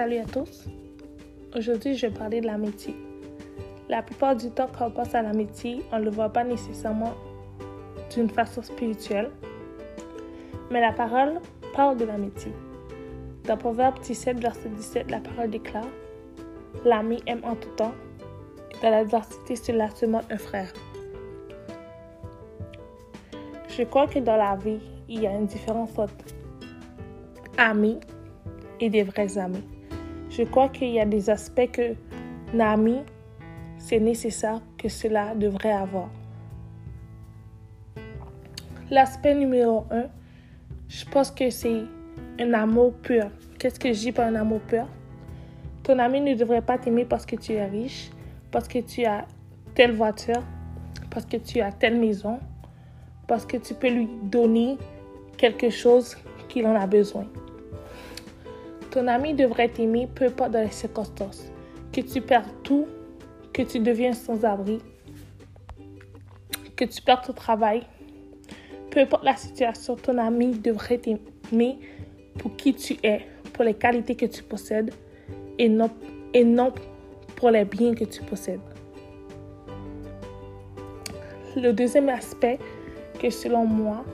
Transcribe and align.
Salut 0.00 0.16
à 0.16 0.24
tous. 0.24 0.66
Aujourd'hui, 1.54 1.94
je 1.94 2.06
vais 2.06 2.14
parler 2.14 2.40
de 2.40 2.46
l'amitié. 2.46 2.96
La 3.90 4.00
plupart 4.00 4.34
du 4.34 4.50
temps, 4.50 4.68
quand 4.72 4.86
on 4.86 4.90
pense 4.90 5.14
à 5.14 5.20
l'amitié, 5.20 5.82
on 5.92 5.98
ne 5.98 6.04
le 6.04 6.10
voit 6.10 6.30
pas 6.30 6.42
nécessairement 6.42 7.12
d'une 8.14 8.30
façon 8.30 8.62
spirituelle. 8.62 9.30
Mais 10.70 10.80
la 10.80 10.92
parole 10.92 11.38
parle 11.74 11.98
de 11.98 12.06
l'amitié. 12.06 12.50
Dans 13.44 13.58
Proverbe 13.58 14.00
17, 14.00 14.40
verset 14.40 14.70
17, 14.70 15.10
la 15.10 15.20
parole 15.20 15.50
déclare 15.50 15.84
L'ami 16.86 17.22
aime 17.26 17.42
en 17.44 17.54
tout 17.54 17.68
temps. 17.76 17.92
Dans 18.80 18.88
l'adversité, 18.88 19.54
cela 19.54 19.90
se 19.90 20.06
montre 20.06 20.28
un 20.30 20.38
frère. 20.38 20.72
Je 23.68 23.82
crois 23.82 24.06
que 24.06 24.18
dans 24.18 24.36
la 24.36 24.56
vie, 24.56 24.80
il 25.10 25.20
y 25.20 25.26
a 25.26 25.36
une 25.36 25.44
différence 25.44 25.90
entre 25.98 26.14
amis 27.58 28.00
et 28.80 28.88
des 28.88 29.02
vrais 29.02 29.36
amis. 29.36 29.79
Je 30.30 30.44
crois 30.44 30.68
qu'il 30.68 30.90
y 30.90 31.00
a 31.00 31.04
des 31.04 31.28
aspects 31.28 31.70
que 31.72 31.94
l'ami, 32.54 33.00
c'est 33.78 33.98
nécessaire 33.98 34.60
que 34.78 34.88
cela 34.88 35.34
devrait 35.34 35.72
avoir. 35.72 36.08
L'aspect 38.90 39.34
numéro 39.34 39.86
un, 39.90 40.04
je 40.88 41.04
pense 41.04 41.32
que 41.32 41.50
c'est 41.50 41.82
un 42.38 42.54
amour 42.54 42.92
pur. 42.94 43.26
Qu'est-ce 43.58 43.80
que 43.80 43.92
je 43.92 43.98
dis 43.98 44.12
par 44.12 44.26
un 44.26 44.36
amour 44.36 44.60
pur? 44.60 44.86
Ton 45.82 45.98
ami 45.98 46.20
ne 46.20 46.34
devrait 46.34 46.62
pas 46.62 46.78
t'aimer 46.78 47.04
parce 47.04 47.26
que 47.26 47.34
tu 47.34 47.52
es 47.52 47.66
riche, 47.66 48.10
parce 48.52 48.68
que 48.68 48.78
tu 48.78 49.04
as 49.04 49.26
telle 49.74 49.92
voiture, 49.92 50.42
parce 51.10 51.26
que 51.26 51.38
tu 51.38 51.60
as 51.60 51.72
telle 51.72 51.98
maison, 51.98 52.38
parce 53.26 53.44
que 53.46 53.56
tu 53.56 53.74
peux 53.74 53.90
lui 53.90 54.08
donner 54.24 54.78
quelque 55.36 55.70
chose 55.70 56.16
qu'il 56.48 56.66
en 56.66 56.74
a 56.74 56.86
besoin. 56.86 57.26
Ton 58.90 59.06
ami 59.06 59.34
devrait 59.34 59.68
t'aimer 59.68 60.08
peu 60.12 60.26
importe 60.26 60.50
dans 60.50 60.62
les 60.62 60.70
circonstances. 60.70 61.52
Que 61.92 62.00
tu 62.00 62.20
perds 62.20 62.48
tout, 62.62 62.86
que 63.52 63.62
tu 63.62 63.78
deviens 63.78 64.12
sans 64.12 64.44
abri, 64.44 64.78
que 66.76 66.84
tu 66.84 67.02
perds 67.02 67.22
ton 67.22 67.32
travail. 67.32 67.82
Peu 68.90 69.00
importe 69.00 69.24
la 69.24 69.36
situation, 69.36 69.96
ton 69.96 70.18
ami 70.18 70.58
devrait 70.58 70.98
t'aimer 70.98 71.78
pour 72.38 72.56
qui 72.56 72.74
tu 72.74 72.96
es, 73.02 73.26
pour 73.52 73.64
les 73.64 73.74
qualités 73.74 74.16
que 74.16 74.26
tu 74.26 74.42
possèdes 74.42 74.92
et 75.58 75.68
non, 75.68 75.90
et 76.34 76.42
non 76.42 76.72
pour 77.36 77.50
les 77.50 77.64
biens 77.64 77.94
que 77.94 78.04
tu 78.04 78.22
possèdes. 78.22 78.60
Le 81.56 81.72
deuxième 81.72 82.08
aspect 82.08 82.58
que 83.20 83.30
selon 83.30 83.66
moi, 83.66 84.04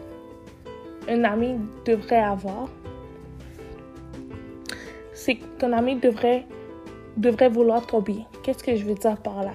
un 1.08 1.24
ami 1.24 1.56
devrait 1.84 2.22
avoir, 2.22 2.68
c'est 5.26 5.34
que 5.34 5.44
ton 5.58 5.72
ami 5.72 5.96
devrait, 5.96 6.46
devrait 7.16 7.48
vouloir 7.48 7.84
ton 7.84 8.00
bien. 8.00 8.24
Qu'est-ce 8.44 8.62
que 8.62 8.76
je 8.76 8.84
veux 8.84 8.94
dire 8.94 9.16
par 9.16 9.42
là? 9.42 9.54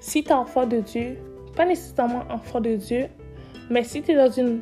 Si 0.00 0.22
tu 0.22 0.28
es 0.28 0.34
enfant 0.34 0.66
de 0.66 0.80
Dieu, 0.80 1.16
pas 1.56 1.64
nécessairement 1.64 2.24
enfant 2.28 2.60
de 2.60 2.76
Dieu, 2.76 3.06
mais 3.70 3.84
si 3.84 4.02
tu 4.02 4.10
es 4.10 4.14
dans, 4.16 4.30
une, 4.30 4.60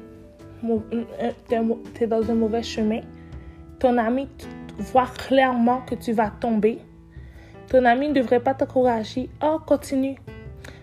es 2.01 2.07
dans 2.07 2.31
un 2.31 2.35
mauvais 2.35 2.63
chemin, 2.63 3.01
ton 3.81 3.99
ami 3.99 4.29
voit 4.79 5.09
clairement 5.27 5.81
que 5.81 5.97
tu 5.97 6.13
vas 6.13 6.31
tomber. 6.31 6.79
Ton 7.67 7.85
ami 7.85 8.11
ne 8.11 8.15
devrait 8.15 8.39
pas 8.39 8.55
t'encourager. 8.55 9.31
Oh, 9.43 9.59
continue. 9.67 10.15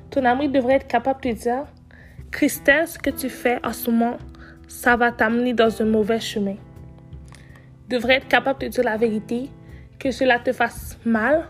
Ton 0.09 0.25
ami 0.25 0.49
devrait 0.49 0.73
être 0.73 0.87
capable 0.87 1.21
de 1.21 1.31
dire, 1.31 1.63
Christelle, 2.31 2.85
ce 2.89 2.99
que 2.99 3.11
tu 3.11 3.29
fais 3.29 3.65
en 3.65 3.71
ce 3.71 3.89
moment, 3.89 4.17
ça 4.67 4.97
va 4.97 5.13
t'amener 5.13 5.53
dans 5.53 5.81
un 5.81 5.85
mauvais 5.85 6.19
chemin 6.19 6.57
devrait 7.91 8.15
être 8.15 8.27
capable 8.27 8.61
de 8.61 8.67
dire 8.67 8.83
la 8.83 8.97
vérité, 8.97 9.49
que 9.99 10.11
cela 10.11 10.39
te 10.39 10.53
fasse 10.53 10.97
mal, 11.05 11.47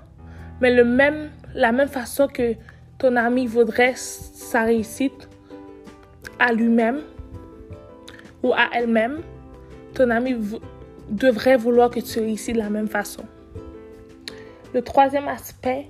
mais 0.59 0.73
le 0.73 0.83
même, 0.83 1.29
la 1.53 1.71
même 1.71 1.87
façon 1.87 2.27
que 2.27 2.55
ton 2.97 3.15
ami 3.15 3.45
voudrait 3.45 3.93
sa 3.95 4.63
réussite 4.63 5.29
à 6.39 6.51
lui-même 6.51 7.01
ou 8.43 8.53
à 8.53 8.69
elle-même, 8.73 9.21
ton 9.93 10.09
ami 10.09 10.35
devrait 11.09 11.57
vouloir 11.57 11.91
que 11.91 11.99
tu 11.99 12.19
réussisses 12.19 12.55
de 12.55 12.59
la 12.59 12.69
même 12.69 12.87
façon. 12.87 13.23
Le 14.73 14.81
troisième 14.81 15.27
aspect, 15.27 15.87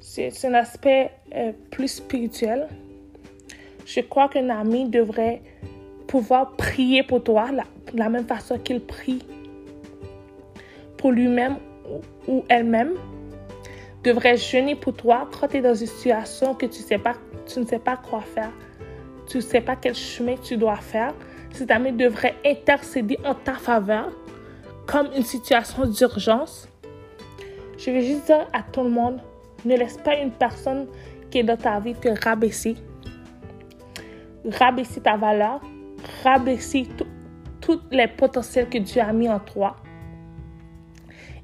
c'est 0.00 0.32
un 0.44 0.54
aspect 0.54 1.12
euh, 1.34 1.52
plus 1.70 1.88
spirituel. 1.88 2.66
Je 3.86 4.00
crois 4.00 4.28
qu'un 4.28 4.48
ami 4.50 4.88
devrait 4.88 5.42
pouvoir 6.06 6.56
prier 6.56 7.02
pour 7.02 7.22
toi 7.22 7.52
la, 7.52 7.64
la 7.94 8.08
même 8.08 8.26
façon 8.26 8.58
qu'il 8.58 8.80
prie 8.80 9.22
pour 11.00 11.12
lui-même 11.12 11.56
ou 12.28 12.44
elle-même 12.48 12.92
devrait 14.04 14.36
jeûner 14.36 14.76
pour 14.76 14.94
toi 14.94 15.28
quand 15.32 15.48
tu 15.48 15.56
es 15.56 15.60
dans 15.62 15.74
une 15.74 15.86
situation 15.86 16.54
que 16.54 16.66
tu, 16.66 16.80
sais 16.80 16.98
pas, 16.98 17.14
tu 17.46 17.58
ne 17.58 17.64
sais 17.64 17.78
pas 17.78 17.96
quoi 17.96 18.20
faire, 18.20 18.52
tu 19.26 19.38
ne 19.38 19.42
sais 19.42 19.62
pas 19.62 19.76
quel 19.76 19.94
chemin 19.94 20.36
tu 20.36 20.56
dois 20.58 20.76
faire? 20.76 21.14
Cet 21.52 21.70
ami 21.70 21.92
devrait 21.92 22.36
intercéder 22.44 23.18
en 23.24 23.34
ta 23.34 23.54
faveur 23.54 24.12
comme 24.86 25.08
une 25.16 25.22
situation 25.22 25.86
d'urgence. 25.86 26.68
Je 27.78 27.90
vais 27.90 28.02
juste 28.02 28.26
dire 28.26 28.46
à 28.52 28.62
tout 28.62 28.82
le 28.82 28.90
monde, 28.90 29.20
ne 29.64 29.76
laisse 29.76 29.96
pas 29.96 30.16
une 30.16 30.30
personne 30.30 30.86
qui 31.30 31.38
est 31.38 31.42
dans 31.42 31.56
ta 31.56 31.80
vie 31.80 31.94
te 31.94 32.08
rabaisser. 32.24 32.76
Rabaisser 34.44 35.00
ta 35.00 35.16
valeur, 35.16 35.60
rabaisser 36.24 36.88
tous 37.60 37.80
les 37.90 38.06
potentiels 38.06 38.68
que 38.68 38.78
Dieu 38.78 39.00
a 39.00 39.12
mis 39.12 39.28
en 39.28 39.38
toi. 39.38 39.76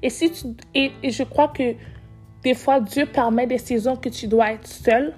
Et, 0.01 0.09
si 0.09 0.31
tu, 0.31 0.47
et, 0.73 0.91
je 1.03 1.23
crois 1.23 1.49
que 1.49 1.75
des 2.43 2.53
fois, 2.53 2.79
Dieu 2.79 3.05
permet 3.05 3.47
des 3.47 3.57
saisons 3.57 3.95
que 3.95 4.09
tu 4.09 4.27
dois 4.27 4.51
être 4.53 4.67
seul 4.67 5.13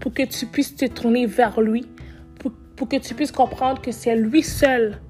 pour 0.00 0.12
que 0.12 0.22
tu 0.22 0.46
puisses 0.46 0.74
te 0.74 0.86
tourner 0.86 1.26
vers 1.26 1.60
lui, 1.60 1.86
pour, 2.38 2.52
pour 2.76 2.88
que 2.88 2.96
tu 2.96 3.14
puisses 3.14 3.32
comprendre 3.32 3.80
que 3.80 3.92
c'est 3.92 4.16
lui 4.16 4.42
seul 4.42 5.00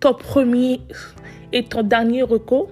ton 0.00 0.14
premier 0.14 0.80
et 1.52 1.64
ton 1.64 1.82
dernier 1.82 2.22
recours. 2.22 2.70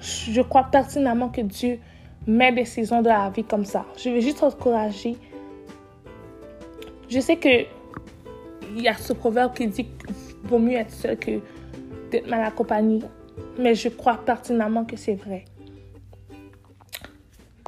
Je 0.00 0.40
crois 0.40 0.64
pertinemment 0.64 1.30
que 1.30 1.40
Dieu 1.40 1.80
met 2.26 2.52
des 2.52 2.64
saisons 2.64 3.02
de 3.02 3.08
la 3.08 3.30
vie 3.30 3.44
comme 3.44 3.64
ça. 3.64 3.86
Je 3.96 4.10
vais 4.10 4.20
juste 4.20 4.38
t'encourager. 4.38 5.16
Je 7.08 7.20
sais 7.20 7.36
que 7.36 7.66
il 8.76 8.82
y 8.82 8.88
a 8.88 8.94
ce 8.94 9.12
proverbe 9.12 9.54
qui 9.54 9.66
dit 9.68 9.84
qu'il 9.84 10.14
vaut 10.44 10.58
mieux 10.58 10.76
être 10.76 10.90
seul 10.90 11.16
que 11.16 11.40
d'être 12.10 12.28
mal 12.28 12.42
accompagné 12.42 13.00
mais 13.58 13.74
je 13.74 13.88
crois 13.88 14.18
pertinemment 14.24 14.84
que 14.84 14.96
c'est 14.96 15.14
vrai. 15.14 15.44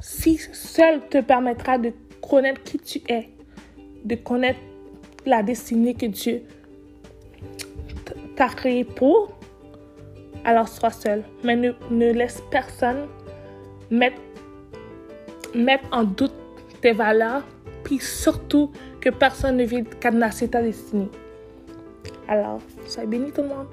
Si 0.01 0.37
seul 0.37 1.01
te 1.09 1.19
permettra 1.21 1.77
de 1.77 1.91
connaître 2.21 2.63
qui 2.63 2.77
tu 2.79 3.01
es, 3.07 3.29
de 4.03 4.15
connaître 4.15 4.59
la 5.25 5.43
destinée 5.43 5.93
que 5.93 6.05
Dieu 6.05 6.43
t'a 8.35 8.47
créé 8.47 8.83
pour, 8.83 9.37
alors 10.45 10.67
sois 10.67 10.91
seul. 10.91 11.23
Mais 11.43 11.55
ne, 11.55 11.71
ne 11.91 12.11
laisse 12.11 12.41
personne 12.49 13.07
mettre, 13.91 14.21
mettre 15.53 15.85
en 15.91 16.03
doute 16.03 16.33
tes 16.81 16.91
valeurs, 16.91 17.43
puis 17.83 17.99
surtout 17.99 18.71
que 19.01 19.09
personne 19.09 19.57
ne 19.57 19.65
vienne 19.65 19.85
cadenasser 19.85 20.47
ta 20.47 20.61
destinée. 20.61 21.09
Alors, 22.27 22.59
sois 22.87 23.05
béni 23.05 23.31
tout 23.31 23.41
le 23.41 23.47
monde. 23.49 23.67